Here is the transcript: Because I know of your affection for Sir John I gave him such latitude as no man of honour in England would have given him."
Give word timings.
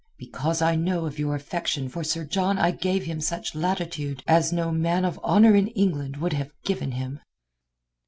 Because 0.17 0.63
I 0.63 0.75
know 0.75 1.05
of 1.05 1.19
your 1.19 1.35
affection 1.35 1.87
for 1.87 2.03
Sir 2.03 2.25
John 2.25 2.57
I 2.57 2.71
gave 2.71 3.03
him 3.03 3.21
such 3.21 3.53
latitude 3.53 4.23
as 4.25 4.51
no 4.51 4.71
man 4.71 5.05
of 5.05 5.19
honour 5.19 5.53
in 5.53 5.67
England 5.67 6.17
would 6.17 6.33
have 6.33 6.53
given 6.65 6.93
him." 6.93 7.19